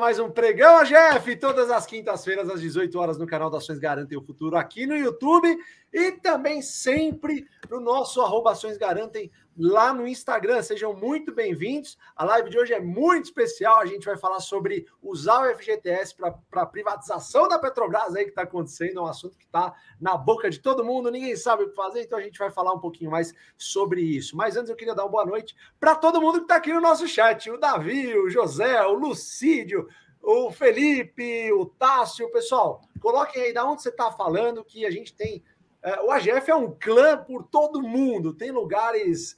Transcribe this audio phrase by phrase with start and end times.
[0.00, 3.78] mais um pregão, a Jeff, todas as quintas-feiras às 18 horas no canal da Ações
[3.78, 5.54] Garantem o Futuro aqui no YouTube
[5.92, 10.62] e também sempre no nosso arroba Ações Garantem lá no Instagram.
[10.62, 11.98] Sejam muito bem-vindos.
[12.16, 13.78] A live de hoje é muito especial.
[13.78, 16.14] A gente vai falar sobre usar o FGTS
[16.50, 18.98] para privatização da Petrobras aí que está acontecendo.
[18.98, 21.10] É um assunto que está na boca de todo mundo.
[21.10, 24.36] Ninguém sabe o que fazer, então a gente vai falar um pouquinho mais sobre isso.
[24.36, 26.80] Mas antes eu queria dar uma boa noite para todo mundo que está aqui no
[26.80, 29.88] nosso chat: o Davi, o José, o Lucídio.
[30.24, 35.12] O Felipe, o Tássio, pessoal, coloquem aí da onde você está falando, que a gente
[35.12, 35.42] tem
[35.82, 39.36] é, o AGF é um clã por todo mundo, tem lugares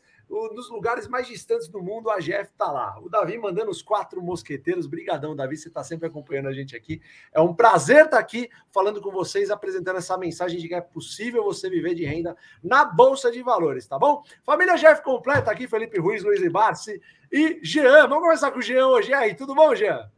[0.52, 2.98] nos lugares mais distantes do mundo, a GF está lá.
[3.00, 4.86] O Davi mandando os quatro mosqueteiros.
[4.86, 7.00] Brigadão, Davi, você está sempre acompanhando a gente aqui.
[7.32, 10.80] É um prazer estar tá aqui falando com vocês, apresentando essa mensagem de que é
[10.80, 14.22] possível você viver de renda na Bolsa de Valores, tá bom?
[14.44, 18.08] Família GF completa aqui, Felipe Ruiz, Luiz Ibarci e Jean.
[18.08, 19.10] Vamos começar com o Jean hoje.
[19.10, 20.10] E aí, tudo bom, Jean?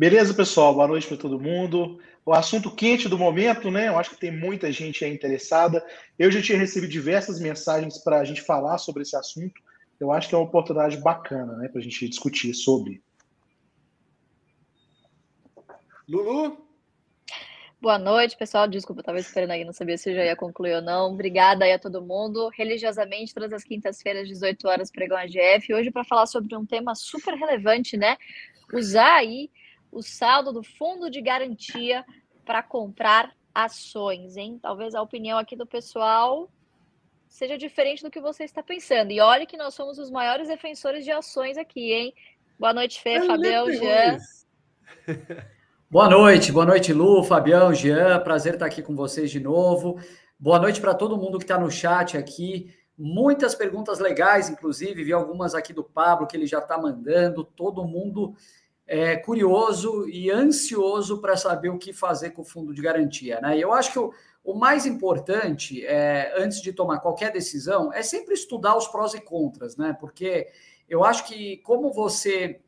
[0.00, 0.72] Beleza, pessoal?
[0.72, 3.88] Boa noite para todo mundo o assunto quente do momento, né?
[3.88, 5.86] Eu acho que tem muita gente interessada.
[6.18, 9.60] Eu já tinha recebido diversas mensagens para a gente falar sobre esse assunto.
[10.00, 13.02] Eu acho que é uma oportunidade bacana, né, para a gente discutir sobre.
[16.08, 16.66] Lulu?
[17.78, 18.66] Boa noite, pessoal.
[18.66, 21.12] Desculpa, estava esperando aí, não sabia se já ia concluir ou não.
[21.12, 22.48] Obrigada aí a todo mundo.
[22.56, 25.74] Religiosamente, todas as quintas-feiras, 18 horas, pregão AGF.
[25.74, 28.16] Hoje para falar sobre um tema super relevante, né?
[28.72, 29.50] Usar aí
[29.90, 32.04] o saldo do fundo de garantia
[32.44, 34.58] para comprar ações, hein?
[34.60, 36.48] Talvez a opinião aqui do pessoal
[37.28, 39.12] seja diferente do que você está pensando.
[39.12, 42.14] E olhe que nós somos os maiores defensores de ações aqui, hein?
[42.58, 44.18] Boa noite, Fê, Fabião, Jean.
[45.90, 48.20] Boa noite, boa noite, Lu, Fabião, Jean.
[48.20, 49.98] Prazer estar aqui com vocês de novo.
[50.38, 52.72] Boa noite para todo mundo que está no chat aqui.
[52.96, 57.42] Muitas perguntas legais, inclusive, vi algumas aqui do Pablo que ele já está mandando.
[57.42, 58.36] Todo mundo
[58.92, 63.40] é, curioso e ansioso para saber o que fazer com o fundo de garantia.
[63.40, 63.56] Né?
[63.56, 68.34] Eu acho que o, o mais importante, é, antes de tomar qualquer decisão, é sempre
[68.34, 69.96] estudar os prós e contras, né?
[70.00, 70.48] Porque
[70.88, 72.60] eu acho que como você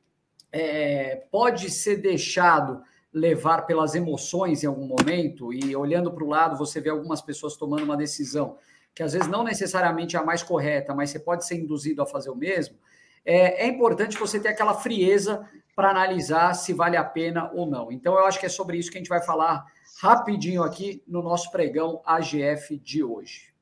[0.53, 6.57] é, pode ser deixado levar pelas emoções em algum momento, e olhando para o lado,
[6.57, 8.57] você vê algumas pessoas tomando uma decisão
[8.95, 12.07] que às vezes não necessariamente é a mais correta, mas você pode ser induzido a
[12.07, 12.77] fazer o mesmo.
[13.25, 17.91] É, é importante você ter aquela frieza para analisar se vale a pena ou não.
[17.91, 19.65] Então, eu acho que é sobre isso que a gente vai falar
[20.01, 23.53] rapidinho aqui no nosso pregão AGF de hoje.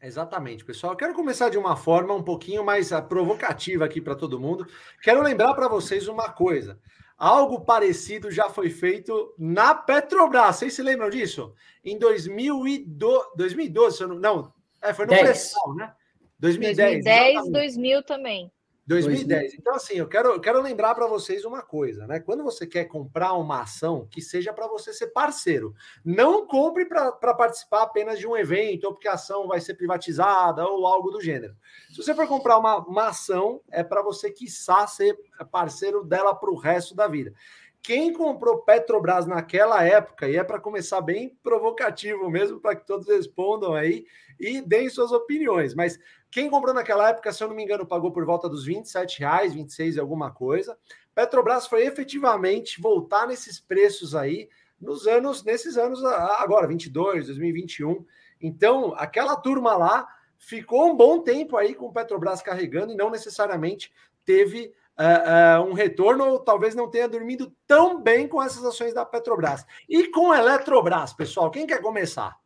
[0.00, 0.92] Exatamente, pessoal.
[0.92, 4.66] Eu quero começar de uma forma um pouquinho mais ah, provocativa aqui para todo mundo.
[5.02, 6.78] Quero lembrar para vocês uma coisa.
[7.16, 10.56] Algo parecido já foi feito na Petrobras.
[10.56, 11.52] Vocês se lembram disso?
[11.84, 15.92] Em 2012, 2012 não, é, foi no pré-sal, né?
[16.38, 17.04] 2010.
[17.04, 18.52] 2010, 2000 também.
[18.88, 19.54] 2010.
[19.54, 22.20] Então, assim, eu quero, eu quero lembrar para vocês uma coisa, né?
[22.20, 25.74] Quando você quer comprar uma ação, que seja para você ser parceiro.
[26.02, 30.66] Não compre para participar apenas de um evento, ou porque a ação vai ser privatizada,
[30.66, 31.54] ou algo do gênero.
[31.90, 35.18] Se você for comprar uma, uma ação, é para você, quiçá, ser
[35.52, 37.34] parceiro dela para o resto da vida.
[37.82, 43.06] Quem comprou Petrobras naquela época, e é para começar bem provocativo mesmo, para que todos
[43.08, 44.04] respondam aí
[44.38, 45.98] e deem suas opiniões, mas
[46.30, 49.54] quem comprou naquela época, se eu não me engano, pagou por volta dos 27 reais,
[49.54, 50.76] 26 e alguma coisa.
[51.14, 54.48] Petrobras foi efetivamente voltar nesses preços aí
[54.80, 58.04] nos anos, nesses anos agora, 22, 2021.
[58.40, 60.06] Então, aquela turma lá
[60.36, 63.92] ficou um bom tempo aí com Petrobras carregando e não necessariamente
[64.24, 68.92] teve uh, uh, um retorno, ou talvez não tenha dormido tão bem com essas ações
[68.92, 69.64] da Petrobras.
[69.88, 72.36] E com a Eletrobras, pessoal, quem quer começar?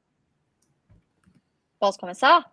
[1.79, 2.53] Posso começar?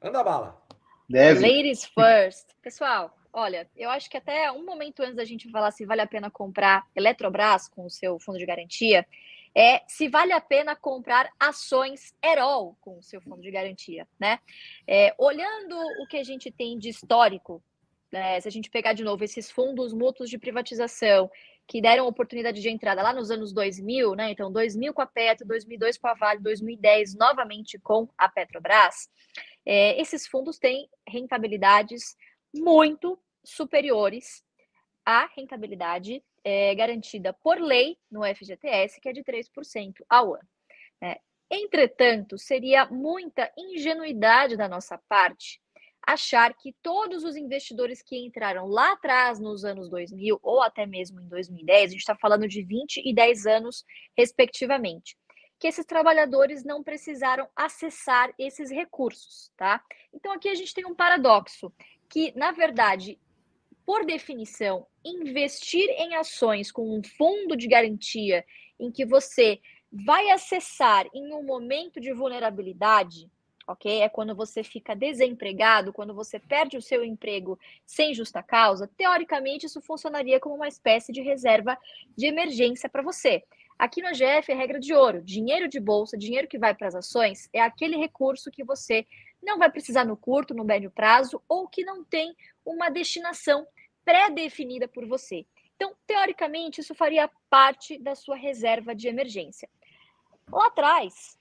[0.00, 0.62] Anda bala.
[1.08, 1.40] Deve.
[1.40, 2.54] Ladies first.
[2.62, 6.06] Pessoal, olha, eu acho que até um momento antes da gente falar se vale a
[6.06, 9.06] pena comprar Eletrobras com o seu fundo de garantia,
[9.56, 14.40] é se vale a pena comprar ações Erol com o seu fundo de garantia, né?
[14.86, 17.62] É, olhando o que a gente tem de histórico,
[18.14, 21.28] né, se a gente pegar de novo esses fundos mútuos de privatização
[21.66, 24.30] que deram oportunidade de entrada lá nos anos 2000, né?
[24.30, 29.08] Então, 2000 com a Petro, 2002 com a Vale, 2010 novamente com a Petrobras
[29.66, 32.16] é, esses fundos têm rentabilidades
[32.54, 34.44] muito superiores
[35.04, 40.48] à rentabilidade é, garantida por lei no FGTS, que é de 3% ao ano.
[41.00, 41.16] Né?
[41.50, 45.60] Entretanto, seria muita ingenuidade da nossa parte
[46.06, 51.20] achar que todos os investidores que entraram lá atrás, nos anos 2000 ou até mesmo
[51.20, 53.84] em 2010, a gente está falando de 20 e 10 anos,
[54.16, 55.16] respectivamente,
[55.58, 59.82] que esses trabalhadores não precisaram acessar esses recursos, tá?
[60.12, 61.72] Então aqui a gente tem um paradoxo,
[62.08, 63.18] que na verdade
[63.84, 68.44] por definição, investir em ações com um fundo de garantia
[68.80, 69.60] em que você
[69.92, 73.30] vai acessar em um momento de vulnerabilidade,
[73.66, 74.00] ok?
[74.00, 79.66] É quando você fica desempregado, quando você perde o seu emprego sem justa causa, teoricamente
[79.66, 81.78] isso funcionaria como uma espécie de reserva
[82.16, 83.42] de emergência para você.
[83.78, 86.94] Aqui no GF é regra de ouro: dinheiro de bolsa, dinheiro que vai para as
[86.94, 89.06] ações, é aquele recurso que você
[89.42, 92.34] não vai precisar no curto, no médio prazo, ou que não tem
[92.64, 93.66] uma destinação
[94.04, 95.44] pré-definida por você.
[95.76, 99.68] Então, teoricamente, isso faria parte da sua reserva de emergência.
[100.50, 101.36] Lá atrás,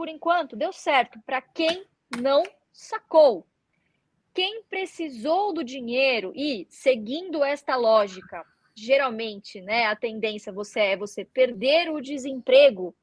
[0.00, 1.84] por enquanto, deu certo para quem
[2.18, 2.42] não
[2.72, 3.46] sacou.
[4.32, 8.42] Quem precisou do dinheiro e, seguindo esta lógica,
[8.74, 12.96] geralmente, né, a tendência você é você perder o desemprego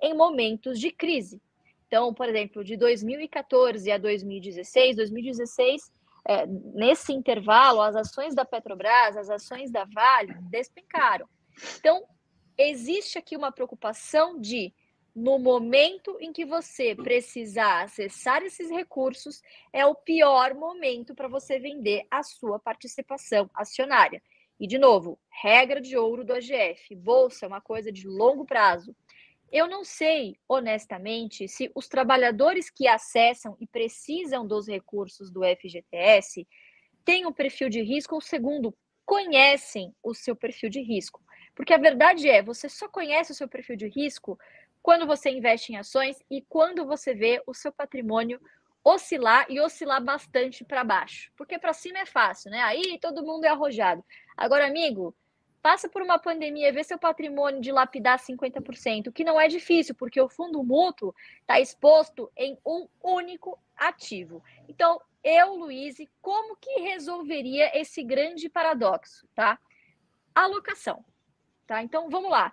[0.00, 1.42] em momentos de crise.
[1.88, 5.92] Então, por exemplo, de 2014 a 2016, 2016,
[6.24, 11.28] é, nesse intervalo, as ações da Petrobras, as ações da Vale despencaram.
[11.80, 12.04] Então,
[12.56, 14.72] existe aqui uma preocupação de
[15.14, 19.40] no momento em que você precisar acessar esses recursos,
[19.72, 24.20] é o pior momento para você vender a sua participação acionária.
[24.58, 28.94] E, de novo, regra de ouro do AGF: bolsa é uma coisa de longo prazo.
[29.52, 36.46] Eu não sei, honestamente, se os trabalhadores que acessam e precisam dos recursos do FGTS
[37.04, 38.74] têm um perfil de risco ou, segundo,
[39.04, 41.22] conhecem o seu perfil de risco.
[41.54, 44.38] Porque a verdade é, você só conhece o seu perfil de risco
[44.84, 48.38] quando você investe em ações e quando você vê o seu patrimônio
[48.84, 51.32] oscilar e oscilar bastante para baixo.
[51.38, 52.60] Porque para cima é fácil, né?
[52.60, 54.04] Aí todo mundo é arrojado.
[54.36, 55.16] Agora, amigo,
[55.62, 60.28] passa por uma pandemia, vê seu patrimônio dilapidar 50%, que não é difícil, porque o
[60.28, 64.44] fundo mútuo está exposto em um único ativo.
[64.68, 69.58] Então, eu, Luiz, como que resolveria esse grande paradoxo, tá?
[70.34, 71.02] Alocação,
[71.66, 71.82] tá?
[71.82, 72.52] Então, vamos lá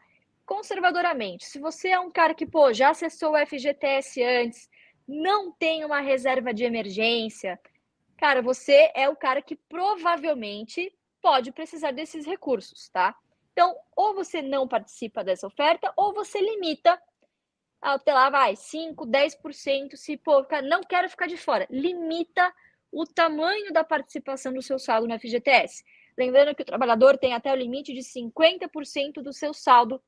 [0.52, 4.70] conservadoramente, se você é um cara que, pô, já acessou o FGTS antes,
[5.08, 7.58] não tem uma reserva de emergência,
[8.18, 13.16] cara, você é o cara que provavelmente pode precisar desses recursos, tá?
[13.54, 17.02] Então, ou você não participa dessa oferta, ou você limita
[17.82, 21.66] até lá, vai, 5, 10%, se, pô, não quero ficar de fora.
[21.70, 22.54] Limita
[22.92, 25.82] o tamanho da participação do seu saldo no FGTS.
[26.18, 30.04] Lembrando que o trabalhador tem até o limite de 50% do seu saldo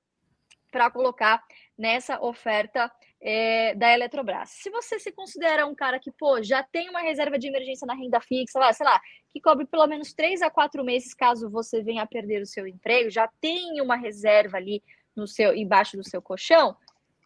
[0.73, 1.39] para colocar
[1.77, 2.91] nessa oferta
[3.21, 4.49] é, da Eletrobras.
[4.49, 7.93] Se você se considera um cara que, pô, já tem uma reserva de emergência na
[7.93, 8.99] renda fixa, lá, sei lá,
[9.31, 12.67] que cobre pelo menos três a quatro meses caso você venha a perder o seu
[12.67, 14.83] emprego, já tem uma reserva ali
[15.15, 16.75] no seu embaixo do seu colchão,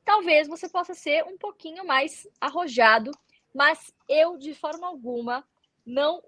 [0.04, 3.12] talvez você possa ser um pouquinho mais arrojado,
[3.56, 5.42] mas eu de forma alguma
[5.88, 6.22] não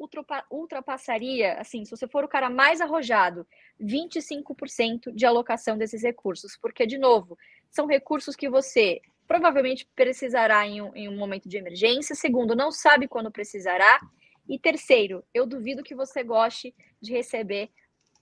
[0.50, 3.45] ultrapassaria, assim, se você for o cara mais arrojado,
[3.79, 7.38] 25% de alocação desses recursos, porque, de novo,
[7.69, 12.71] são recursos que você provavelmente precisará em um, em um momento de emergência, segundo, não
[12.71, 14.00] sabe quando precisará,
[14.47, 17.69] e terceiro, eu duvido que você goste de receber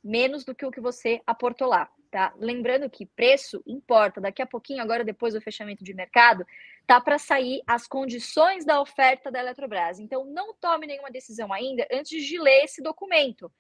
[0.03, 2.33] menos do que o que você aportou lá tá?
[2.37, 4.19] Lembrando que preço importa.
[4.19, 6.45] Daqui a pouquinho, agora depois do fechamento de mercado,
[6.85, 9.99] tá para sair as condições da oferta da Eletrobras.
[9.99, 13.51] Então, não tome nenhuma decisão ainda antes de ler esse documento.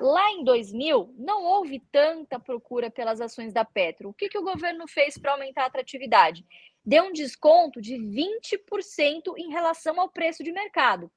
[0.00, 4.10] Lá em 2000, não houve tanta procura pelas ações da Petro.
[4.10, 6.46] O que, que o governo fez para aumentar a atratividade?
[6.84, 11.10] Deu um desconto de 20% em relação ao preço de mercado.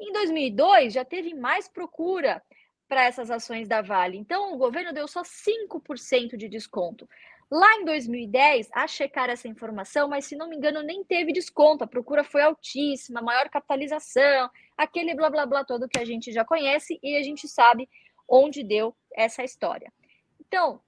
[0.00, 2.42] Em 2002, já teve mais procura
[2.88, 4.16] para essas ações da Vale.
[4.16, 7.08] Então, o governo deu só 5% de desconto.
[7.50, 11.84] Lá em 2010, a checar essa informação, mas se não me engano, nem teve desconto,
[11.84, 16.44] a procura foi altíssima, maior capitalização, aquele blá blá blá todo que a gente já
[16.44, 17.88] conhece e a gente sabe
[18.28, 19.92] onde deu essa história.
[20.40, 20.80] Então,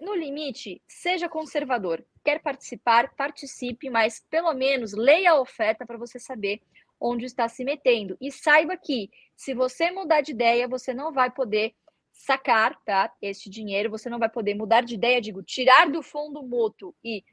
[0.00, 2.04] no limite, seja conservador.
[2.24, 6.60] Quer participar, participe, mas pelo menos leia a oferta para você saber
[7.02, 8.16] onde está se metendo.
[8.20, 11.74] E saiba que, se você mudar de ideia, você não vai poder
[12.12, 16.42] sacar tá, este dinheiro, você não vai poder mudar de ideia, digo, tirar do fundo
[16.42, 17.24] mútuo e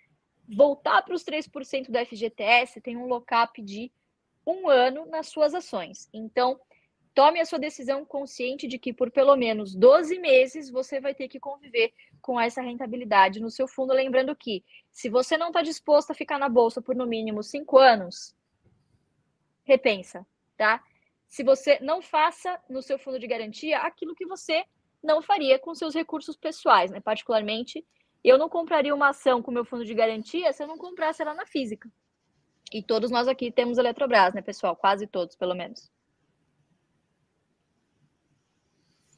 [0.48, 3.92] voltar para os 3% da FGTS, tem um lock-up de
[4.48, 6.10] um ano nas suas ações.
[6.12, 6.60] Então,
[7.14, 11.28] tome a sua decisão consciente de que por pelo menos 12 meses você vai ter
[11.28, 13.94] que conviver com essa rentabilidade no seu fundo.
[13.94, 17.78] Lembrando que, se você não está disposto a ficar na bolsa por no mínimo cinco
[17.78, 18.34] anos,
[19.70, 20.26] repensa,
[20.58, 20.84] tá?
[21.28, 24.66] Se você não faça no seu fundo de garantia aquilo que você
[25.02, 27.00] não faria com seus recursos pessoais, né?
[27.00, 27.86] Particularmente,
[28.24, 31.36] eu não compraria uma ação com meu fundo de garantia se eu não comprasse ela
[31.36, 31.88] na física.
[32.74, 34.76] E todos nós aqui temos Eletrobras, né, pessoal?
[34.76, 35.92] Quase todos, pelo menos.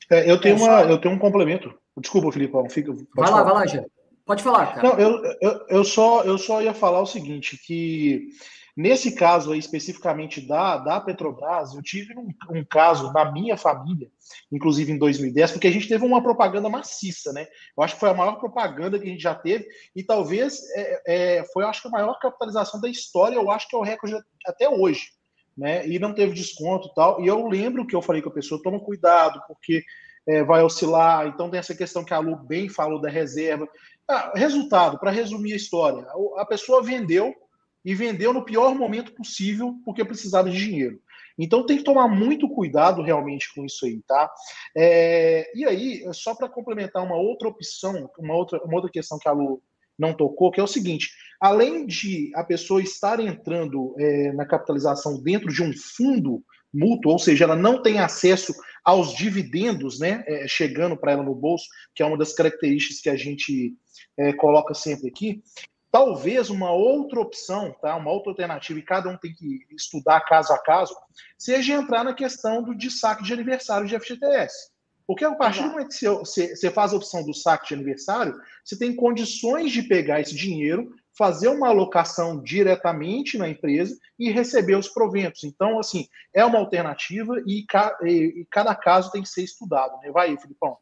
[0.09, 1.73] É, eu, tenho uma, eu tenho um complemento.
[1.97, 2.69] Desculpa, Filipão.
[2.69, 3.85] Fica, vai lá, vai lá, Gê.
[4.25, 4.83] Pode falar, cara.
[4.87, 8.29] Não, eu, eu, eu, só, eu só ia falar o seguinte, que
[8.75, 14.09] nesse caso aí, especificamente da, da Petrobras, eu tive um, um caso na minha família,
[14.51, 17.47] inclusive em 2010, porque a gente teve uma propaganda maciça, né?
[17.77, 21.01] Eu acho que foi a maior propaganda que a gente já teve, e talvez é,
[21.07, 24.17] é, foi, acho que, a maior capitalização da história, eu acho que é o recorde
[24.45, 25.11] até hoje,
[25.57, 25.87] né?
[25.87, 27.21] E não teve desconto e tal.
[27.21, 29.83] E eu lembro que eu falei com a pessoa, toma cuidado, porque
[30.27, 31.27] é, vai oscilar.
[31.27, 33.67] Então tem essa questão que a Lu bem falou da reserva.
[34.07, 36.05] Ah, resultado, para resumir a história,
[36.37, 37.33] a pessoa vendeu
[37.83, 40.99] e vendeu no pior momento possível porque precisava de dinheiro.
[41.37, 44.31] Então tem que tomar muito cuidado realmente com isso aí, tá?
[44.75, 49.27] É, e aí, só para complementar uma outra opção, uma outra, uma outra questão que
[49.27, 49.61] a Lu
[49.97, 51.09] não tocou, que é o seguinte:
[51.39, 57.19] além de a pessoa estar entrando é, na capitalização dentro de um fundo mútuo, ou
[57.19, 62.01] seja, ela não tem acesso aos dividendos, né, é, chegando para ela no bolso, que
[62.01, 63.75] é uma das características que a gente
[64.17, 65.43] é, coloca sempre aqui.
[65.91, 70.53] Talvez uma outra opção, tá, uma outra alternativa, e cada um tem que estudar caso
[70.53, 70.95] a caso,
[71.37, 74.71] seja entrar na questão do destaque de aniversário de FGTS.
[75.05, 78.39] Porque a partir do momento que você, você faz a opção do saque de aniversário,
[78.63, 84.75] você tem condições de pegar esse dinheiro fazer uma alocação diretamente na empresa e receber
[84.75, 85.43] os proventos.
[85.43, 89.99] Então, assim, é uma alternativa e, ca e cada caso tem que ser estudado.
[90.01, 90.11] Né?
[90.11, 90.77] Vai aí, Filipão.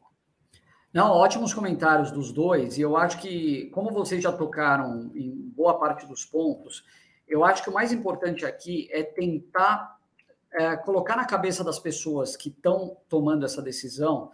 [0.92, 5.78] Não, ótimos comentários dos dois, e eu acho que, como vocês já tocaram em boa
[5.78, 6.84] parte dos pontos,
[7.28, 9.98] eu acho que o mais importante aqui é tentar
[10.52, 14.32] é, colocar na cabeça das pessoas que estão tomando essa decisão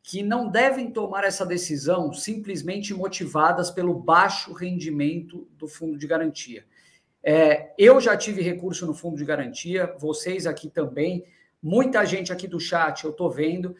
[0.00, 6.64] que não devem tomar essa decisão simplesmente motivadas pelo baixo rendimento do fundo de garantia.
[7.20, 11.24] É, eu já tive recurso no fundo de garantia, vocês aqui também,
[11.60, 13.74] muita gente aqui do chat eu estou vendo,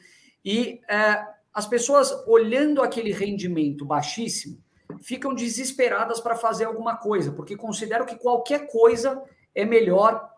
[0.45, 1.25] e é,
[1.57, 4.63] as pessoas olhando aquele rendimento baixíssimo
[5.01, 9.23] ficam desesperadas para fazer alguma coisa, porque consideram que qualquer coisa
[9.55, 10.31] é melhor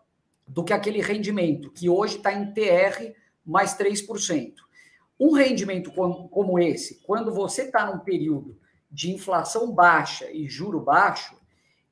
[0.47, 3.13] do que aquele rendimento, que hoje está em TR
[3.45, 4.55] mais 3%.
[5.19, 8.57] Um rendimento como esse, quando você está num período
[8.89, 11.37] de inflação baixa e juro baixo,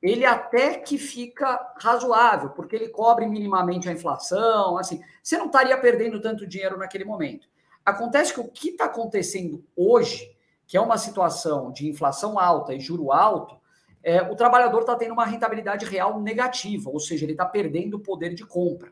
[0.01, 5.77] ele até que fica razoável, porque ele cobre minimamente a inflação, assim, você não estaria
[5.77, 7.45] perdendo tanto dinheiro naquele momento.
[7.87, 12.81] Acontece que o que está acontecendo hoje, que é uma situação de inflação alta e
[12.81, 13.57] juro alto,
[14.03, 18.01] é, o trabalhador está tendo uma rentabilidade real negativa, ou seja, ele está perdendo o
[18.01, 18.91] poder de compra.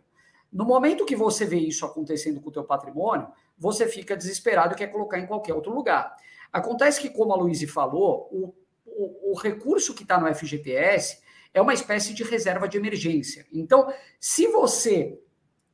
[0.50, 4.78] No momento que você vê isso acontecendo com o teu patrimônio, você fica desesperado e
[4.78, 6.16] quer colocar em qualquer outro lugar.
[6.50, 11.20] Acontece que, como a Luísa falou, o, o, o recurso que está no FGTS
[11.54, 13.46] é uma espécie de reserva de emergência.
[13.52, 15.20] Então, se você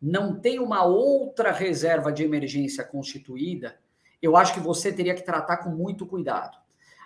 [0.01, 3.77] não tem uma outra reserva de emergência constituída,
[4.21, 6.57] eu acho que você teria que tratar com muito cuidado.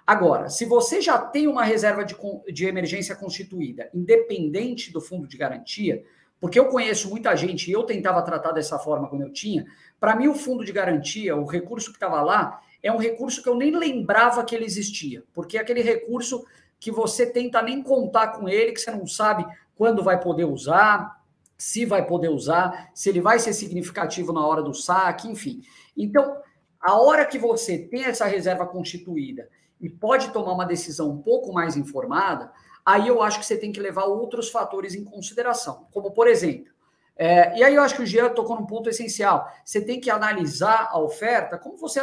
[0.08, 2.16] Agora, se você já tem uma reserva de,
[2.54, 6.04] de emergência constituída, independente do fundo de garantia,
[6.40, 9.66] porque eu conheço muita gente e eu tentava tratar dessa forma quando eu tinha.
[10.00, 13.50] Para mim, o fundo de garantia, o recurso que estava lá, é um recurso que
[13.50, 16.46] eu nem lembrava que ele existia, porque é aquele recurso
[16.80, 19.44] que você tenta nem contar com ele, que você não sabe
[19.76, 21.20] quando vai poder usar,
[21.58, 25.62] se vai poder usar, se ele vai ser significativo na hora do saque, enfim.
[25.96, 26.38] Então,
[26.82, 31.54] a hora que você tem essa reserva constituída e pode tomar uma decisão um pouco
[31.54, 32.52] mais informada,
[32.86, 36.76] aí eu acho que você tem que levar outros fatores em consideração, como por exemplo,
[37.18, 39.50] é, e aí eu acho que o Jean tocou num ponto essencial.
[39.64, 42.02] Você tem que analisar a oferta como você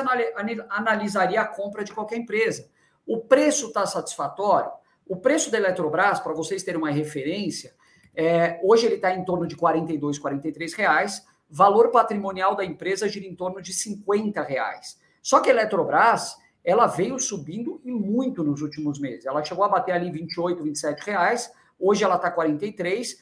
[0.70, 2.68] analisaria a compra de qualquer empresa.
[3.06, 4.70] O preço está satisfatório?
[5.06, 7.74] O preço da Eletrobras, para vocês terem uma referência,
[8.14, 11.26] é, hoje ele está em torno de 42, 43 reais.
[11.48, 14.98] Valor patrimonial da empresa gira em torno de 50 reais.
[15.22, 19.26] Só que a Eletrobras ela veio subindo e muito nos últimos meses.
[19.26, 23.20] Ela chegou a bater ali 28, 27 reais, hoje ela está 43.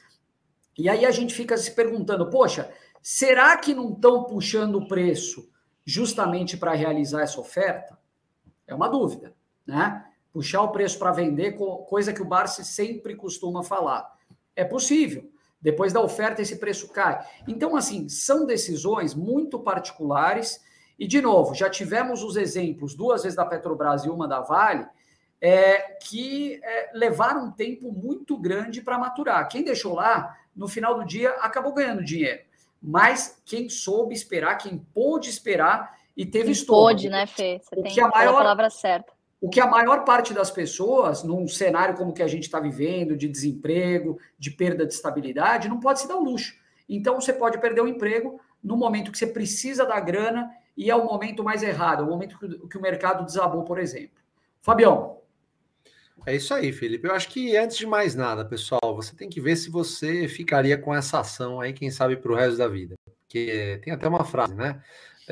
[0.77, 2.71] E aí a gente fica se perguntando, poxa,
[3.01, 5.49] será que não estão puxando o preço
[5.83, 7.97] justamente para realizar essa oferta?
[8.67, 9.33] É uma dúvida,
[9.65, 10.05] né?
[10.31, 11.57] Puxar o preço para vender,
[11.89, 14.09] coisa que o Barsi sempre costuma falar.
[14.55, 15.29] É possível.
[15.61, 17.23] Depois da oferta, esse preço cai.
[17.47, 20.59] Então, assim, são decisões muito particulares
[20.97, 24.85] e, de novo, já tivemos os exemplos, duas vezes da Petrobras e uma da Vale,
[25.39, 29.47] é, que é, levaram um tempo muito grande para maturar.
[29.47, 32.41] Quem deixou lá, no final do dia, acabou ganhando dinheiro.
[32.81, 36.87] Mas quem soube esperar, quem pôde esperar e teve quem estômago.
[36.87, 37.59] Pôde, né, Fê?
[37.63, 39.13] Você tem que a, maior, a palavra certa.
[39.41, 43.17] O que a maior parte das pessoas, num cenário como que a gente está vivendo,
[43.17, 46.55] de desemprego, de perda de estabilidade, não pode se dar o luxo.
[46.87, 50.95] Então, você pode perder o emprego no momento que você precisa da grana e é
[50.95, 52.37] o momento mais errado, é o momento
[52.69, 54.21] que o mercado desabou, por exemplo.
[54.61, 55.17] Fabião.
[56.25, 57.07] É isso aí, Felipe.
[57.07, 60.77] Eu acho que antes de mais nada, pessoal, você tem que ver se você ficaria
[60.77, 62.95] com essa ação aí, quem sabe, para o resto da vida.
[63.05, 64.83] Porque tem até uma frase, né?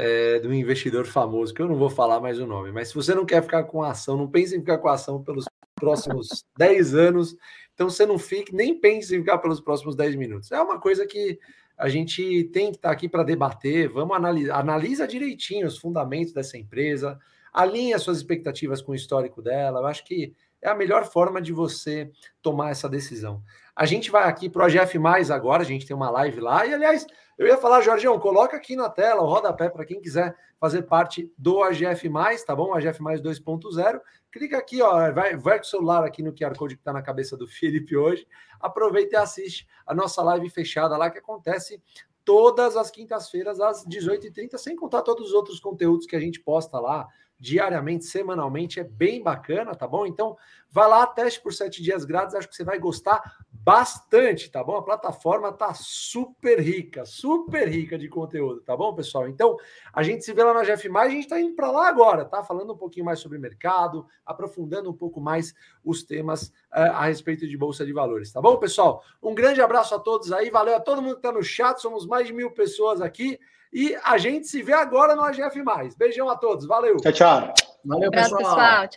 [0.01, 3.13] É, do investidor famoso, que eu não vou falar mais o nome, mas se você
[3.13, 5.43] não quer ficar com a ação, não pense em ficar com a ação pelos
[5.75, 7.35] próximos 10 anos,
[7.73, 10.53] então você não fique, nem pense em ficar pelos próximos 10 minutos.
[10.53, 11.37] É uma coisa que
[11.77, 16.57] a gente tem que estar aqui para debater, vamos analisar, analisa direitinho os fundamentos dessa
[16.57, 17.17] empresa,
[17.53, 19.79] alinha suas expectativas com o histórico dela.
[19.79, 23.41] Eu acho que é a melhor forma de você tomar essa decisão.
[23.73, 26.65] A gente vai aqui para o AGF Mais agora, a gente tem uma live lá,
[26.65, 27.07] e aliás,
[27.39, 31.31] eu ia falar, Jorgeão, coloca aqui na tela o rodapé para quem quiser fazer parte
[31.37, 32.11] do AGF
[32.45, 32.73] tá bom?
[32.73, 34.01] AGF Mais 2.0.
[34.29, 37.01] Clica aqui, ó, vai, vai com o celular aqui no QR Code que está na
[37.01, 38.27] cabeça do Felipe hoje.
[38.59, 41.81] Aproveita e assiste a nossa live fechada lá que acontece
[42.25, 46.77] todas as quintas-feiras às 18h30, sem contar todos os outros conteúdos que a gente posta
[46.77, 47.07] lá,
[47.39, 50.05] diariamente, semanalmente, é bem bacana, tá bom?
[50.05, 50.35] Então,
[50.69, 54.75] vá lá, teste por sete dias grátis, acho que você vai gostar bastante, tá bom?
[54.75, 59.27] A plataforma tá super rica, super rica de conteúdo, tá bom, pessoal?
[59.27, 59.55] Então,
[59.93, 62.43] a gente se vê lá na GF+, a gente tá indo para lá agora, tá?
[62.43, 65.53] Falando um pouquinho mais sobre mercado, aprofundando um pouco mais
[65.83, 69.01] os temas uh, a respeito de Bolsa de Valores, tá bom, pessoal?
[69.23, 72.05] Um grande abraço a todos aí, valeu a todo mundo que tá no chat, somos
[72.05, 73.39] mais de mil pessoas aqui,
[73.71, 75.61] e a gente se vê agora no AGF.
[75.97, 76.97] Beijão a todos, valeu.
[76.97, 77.53] Tchau, tchau.
[77.85, 78.37] Valeu, pessoal.
[78.37, 78.57] pessoal.
[78.57, 78.89] Tchau, tchau.